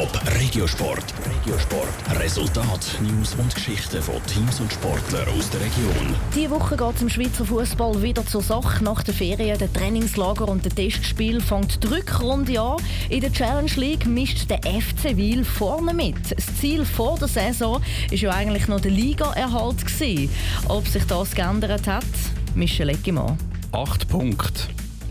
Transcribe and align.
Top 0.00 0.18
Regiosport. 0.40 1.04
Regiosport. 1.26 2.18
Resultat, 2.18 2.98
News 3.02 3.34
und 3.34 3.54
Geschichten 3.54 4.00
von 4.00 4.14
Teams 4.24 4.58
und 4.58 4.72
Sportlern 4.72 5.28
aus 5.28 5.50
der 5.50 5.60
Region. 5.60 6.16
Diese 6.34 6.48
Woche 6.48 6.74
geht 6.74 6.96
es 6.96 7.02
im 7.02 7.10
Schweizer 7.10 7.44
Fußball 7.44 8.00
wieder 8.00 8.24
zur 8.24 8.40
Sache. 8.40 8.82
Nach 8.82 9.02
den 9.02 9.14
Ferien, 9.14 9.58
den 9.58 9.70
Trainingslager 9.70 10.48
und 10.48 10.64
dem 10.64 10.74
Testspiel 10.74 11.42
fängt 11.42 11.84
die 11.84 11.88
Rückrunde 11.88 12.58
an. 12.58 12.78
In 13.10 13.20
der 13.20 13.30
Challenge 13.30 13.72
League 13.76 14.06
mischt 14.06 14.48
der 14.48 14.60
FC 14.62 15.18
Wil 15.18 15.44
vorne 15.44 15.92
mit. 15.92 16.16
Das 16.34 16.46
Ziel 16.58 16.86
vor 16.86 17.18
der 17.18 17.28
Saison 17.28 17.82
war 17.82 17.82
ja 18.16 18.30
eigentlich 18.30 18.68
noch 18.68 18.80
der 18.80 18.92
Ligaerhalt. 18.92 19.84
Ob 20.68 20.88
sich 20.88 21.04
das 21.04 21.34
geändert 21.34 21.86
hat, 21.86 22.04
Michel 22.54 22.88
Eckimann. 22.88 23.36
Acht 23.72 24.08
Punkte. 24.08 24.62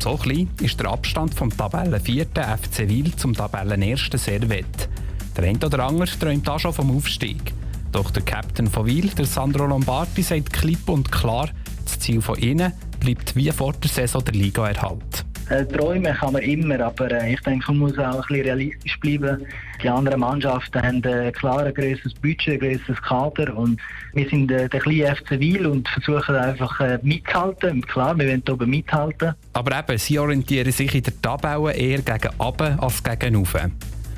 So 0.00 0.16
klein 0.16 0.48
ist 0.62 0.78
der 0.80 0.90
Abstand 0.90 1.34
vom 1.34 1.54
Tabellenvierten 1.54 2.42
FC 2.42 2.88
Wil 2.88 3.14
zum 3.16 3.34
Tabellenersten 3.34 4.18
Servet. 4.18 4.88
Der 5.36 5.44
eine 5.44 5.58
oder 5.58 5.84
andere 5.84 6.08
träumt 6.18 6.46
da 6.46 6.58
schon 6.58 6.72
vom 6.72 6.96
Aufstieg. 6.96 7.52
Doch 7.92 8.10
der 8.10 8.22
Captain 8.22 8.68
von 8.68 8.86
Wil, 8.86 9.08
der 9.08 9.26
Sandro 9.26 9.66
Lombardi, 9.66 10.22
sagt 10.22 10.52
klipp 10.52 10.88
und 10.88 11.10
klar, 11.10 11.50
das 11.84 11.98
Ziel 11.98 12.22
von 12.22 12.38
ihnen 12.38 12.72
bleibt 13.00 13.34
wie 13.36 13.50
vor 13.50 13.72
der 13.72 13.90
Saison 13.90 14.24
der 14.24 14.34
Ligaerhalt. 14.34 15.07
Äh, 15.50 15.64
träumen 15.64 16.14
kann 16.14 16.34
man 16.34 16.42
immer, 16.42 16.78
aber 16.80 17.10
äh, 17.10 17.32
ich 17.32 17.40
denke, 17.40 17.72
man 17.72 17.78
muss 17.78 17.98
auch 17.98 18.14
ein 18.14 18.20
bisschen 18.20 18.42
realistisch 18.42 19.00
bleiben. 19.00 19.46
Die 19.82 19.88
anderen 19.88 20.20
Mannschaften 20.20 20.82
haben 20.82 21.02
äh, 21.04 21.32
klar 21.32 21.64
ein 21.64 21.72
grösseres 21.72 22.12
Budget, 22.14 22.48
ein 22.48 22.58
grösseres 22.58 23.00
Kader 23.00 23.56
und 23.56 23.80
wir 24.12 24.28
sind 24.28 24.50
äh, 24.50 24.68
der 24.68 24.80
kleine 24.80 25.16
FC 25.16 25.40
Wiel 25.40 25.66
und 25.66 25.88
versuchen 25.88 26.34
einfach 26.34 26.80
äh, 26.80 26.98
mitzuhalten. 27.02 27.80
Klar, 27.82 28.18
wir 28.18 28.26
wollen 28.26 28.42
oben 28.50 28.68
mithalten. 28.68 29.34
Aber 29.54 29.78
eben, 29.78 29.96
sie 29.98 30.18
orientieren 30.18 30.70
sich 30.70 30.94
in 30.94 31.02
der 31.02 31.20
Tabelle 31.22 31.72
eher 31.72 32.02
gegen 32.02 32.34
oben 32.38 32.78
als 32.78 33.02
gegen 33.02 33.36
oben. 33.36 33.72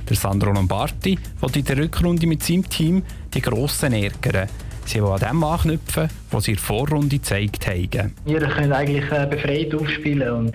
Der 0.09 0.17
Sandro 0.17 0.51
Lombardi 0.51 1.17
will 1.41 1.56
in 1.56 1.65
der 1.65 1.77
Rückrunde 1.77 2.27
mit 2.27 2.42
seinem 2.42 2.69
Team 2.69 3.05
die 3.33 3.41
Grossen 3.41 3.92
ärgern. 3.92 4.48
Sie 4.84 5.00
wollen 5.00 5.22
an 5.22 5.28
dem 5.28 5.44
anknüpfen, 5.44 6.09
was 6.33 6.44
sie 6.44 6.53
in 6.53 6.56
der 6.56 6.65
Vorrunde 6.65 7.19
gezeigt 7.19 7.69
haben. 7.69 8.15
Wir 8.25 8.41
können 8.41 8.72
eigentlich 8.72 9.09
äh, 9.12 9.27
befreit 9.31 9.72
aufspielen 9.72 10.31
und 10.31 10.53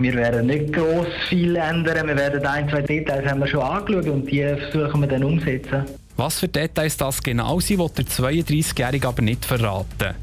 wir 0.00 0.14
werden 0.14 0.46
nicht 0.46 0.72
gross 0.72 1.06
viel 1.28 1.56
ändern. 1.56 2.08
Wir 2.08 2.16
werden 2.16 2.44
ein, 2.46 2.68
zwei 2.68 2.80
Details 2.80 3.26
haben 3.28 3.40
wir 3.40 3.46
schon 3.46 3.60
angeschaut 3.60 4.06
und 4.06 4.30
die 4.30 4.42
versuchen 4.42 5.00
wir 5.02 5.08
dann 5.08 5.24
umsetzen. 5.24 5.84
Was 6.16 6.40
für 6.40 6.48
Details 6.48 6.96
das 6.96 7.22
genau 7.22 7.60
sind, 7.60 7.78
wird 7.78 7.98
der 7.98 8.06
32-Jährige 8.06 9.06
aber 9.06 9.22
nicht 9.22 9.44
verraten. 9.44 10.14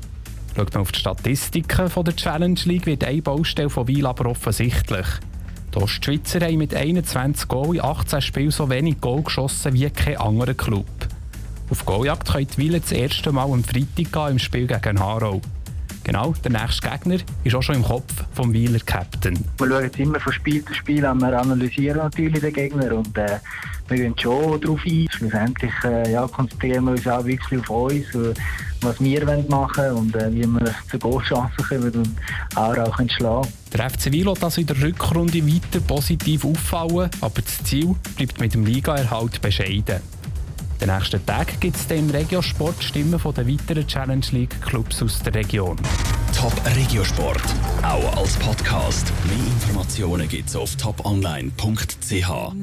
Schaut 0.55 0.73
man 0.73 0.81
auf 0.81 0.91
die 0.91 0.99
Statistiken 0.99 1.89
von 1.89 2.05
der 2.05 2.15
Challenge 2.15 2.59
League, 2.65 2.87
wird 2.87 3.03
eine 3.03 3.21
Baustelle 3.21 3.69
von 3.69 3.87
Wiel 3.87 4.07
aber 4.07 4.29
offensichtlich. 4.31 5.05
Die 5.73 5.77
Ostschweizer 5.77 6.39
haben 6.39 6.57
mit 6.57 6.73
21 6.73 7.47
Goal 7.47 7.75
in 7.75 7.83
18 7.83 8.21
Spielen 8.21 8.51
so 8.51 8.69
wenig 8.69 8.99
Goal 8.99 9.21
geschossen 9.21 9.73
wie 9.73 9.89
kein 9.91 10.17
anderer 10.17 10.55
Club. 10.55 10.87
Auf 11.69 11.85
Goaljagd 11.85 12.31
können 12.31 12.47
die 12.47 12.57
Wieler 12.57 12.79
das 12.79 12.91
erste 12.91 13.31
Mal 13.31 13.43
am 13.43 13.63
Freitag 13.63 14.11
gehen 14.11 14.31
im 14.31 14.39
Spiel 14.39 14.65
gegen 14.65 14.99
Harrow. 14.99 15.41
Genau, 16.07 16.33
der 16.41 16.51
nächste 16.51 16.89
Gegner 16.89 17.17
ist 17.43 17.53
auch 17.53 17.61
schon 17.61 17.75
im 17.75 17.83
Kopf 17.83 18.13
vom 18.33 18.53
Wieler 18.53 18.79
Captain. 18.79 19.37
Wir 19.57 19.67
schauen 19.67 19.83
jetzt 19.83 19.99
immer 19.99 20.21
von 20.21 20.31
Spiel 20.31 20.63
zu 20.63 20.73
Spiel 20.73 21.05
an. 21.05 21.19
Wir 21.19 21.37
analysieren 21.37 21.97
natürlich 21.97 22.39
den 22.39 22.53
Gegner 22.53 22.95
und 22.95 23.17
äh, 23.17 23.39
wir 23.89 23.97
gehen 23.97 24.15
schon 24.17 24.61
darauf 24.61 24.79
ein. 24.85 25.07
Schlussendlich 25.11 25.73
äh, 25.83 26.13
ja, 26.13 26.25
konzentrieren 26.25 26.85
wir 26.85 26.91
uns 26.91 27.05
auch 27.09 27.25
wirklich 27.25 27.59
auf 27.59 27.69
uns, 27.69 28.05
was 28.79 29.01
wir 29.01 29.25
machen 29.49 29.49
wollen 29.49 29.95
und 29.97 30.15
äh, 30.15 30.33
wie 30.33 30.45
wir 30.45 30.75
zu 30.89 30.97
Goalchancen 30.97 31.65
kommen 31.67 31.91
und 31.91 32.15
auch, 32.55 32.77
auch 32.77 33.09
schlagen 33.09 33.49
Der 33.73 33.89
FC 33.89 34.09
Wiel 34.13 34.27
wird 34.27 34.41
also 34.41 34.61
in 34.61 34.67
der 34.67 34.81
Rückrunde 34.81 35.45
weiter 35.45 35.81
positiv 35.85 36.45
auffallen, 36.45 37.09
aber 37.19 37.41
das 37.41 37.61
Ziel 37.65 37.95
bleibt 38.15 38.39
mit 38.39 38.53
dem 38.53 38.65
Ligaerhalt 38.65 39.41
bescheiden. 39.41 39.99
Den 40.79 40.95
nächsten 40.95 41.25
Tag 41.25 41.59
gibt 41.59 41.75
es 41.75 41.85
im 41.89 42.09
Regiosport 42.09 42.83
Stimmen 42.83 43.19
von 43.19 43.33
den 43.33 43.47
weiteren 43.47 43.87
Challenge 43.87 44.25
League 44.31 44.61
Clubs 44.61 45.01
aus 45.01 45.19
der 45.23 45.33
Region. 45.33 45.75
Top 46.35 46.53
Regiosport, 46.75 47.41
auch 47.81 48.17
als 48.17 48.35
Podcast. 48.37 49.11
Mehr 49.25 49.37
Informationen 49.37 50.29
gibt 50.29 50.49
es 50.49 50.55
auf 50.55 50.75
toponline.ch. 50.75 52.53